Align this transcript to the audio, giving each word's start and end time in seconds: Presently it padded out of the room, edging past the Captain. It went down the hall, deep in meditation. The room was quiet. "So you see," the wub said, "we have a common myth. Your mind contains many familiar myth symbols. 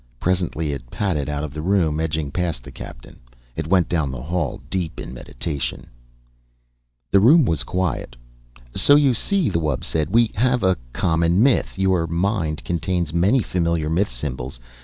Presently 0.19 0.71
it 0.73 0.89
padded 0.89 1.29
out 1.29 1.43
of 1.43 1.53
the 1.53 1.61
room, 1.61 1.99
edging 1.99 2.31
past 2.31 2.63
the 2.63 2.71
Captain. 2.71 3.19
It 3.55 3.67
went 3.67 3.87
down 3.87 4.09
the 4.09 4.23
hall, 4.23 4.59
deep 4.67 4.99
in 4.99 5.13
meditation. 5.13 5.85
The 7.11 7.19
room 7.19 7.45
was 7.45 7.61
quiet. 7.61 8.15
"So 8.73 8.95
you 8.95 9.13
see," 9.13 9.47
the 9.47 9.61
wub 9.61 9.83
said, 9.83 10.09
"we 10.09 10.31
have 10.33 10.63
a 10.63 10.75
common 10.91 11.43
myth. 11.43 11.77
Your 11.77 12.07
mind 12.07 12.63
contains 12.63 13.13
many 13.13 13.43
familiar 13.43 13.91
myth 13.91 14.11
symbols. 14.11 14.59